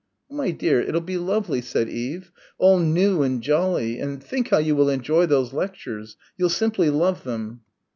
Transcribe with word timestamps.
"Oh, 0.31 0.33
my 0.33 0.49
dear, 0.49 0.79
it'll 0.81 0.99
be 0.99 1.19
lovely," 1.19 1.61
said 1.61 1.87
Eve; 1.87 2.31
"all 2.57 2.79
new 2.79 3.21
and 3.21 3.39
jolly, 3.39 3.99
and 3.99 4.19
think 4.23 4.49
how 4.49 4.57
you 4.57 4.75
will 4.75 4.89
enjoy 4.89 5.27
those 5.27 5.53
lectures, 5.53 6.17
you'll 6.37 6.49
simply 6.49 6.89
love 6.89 7.23
them." 7.23 7.61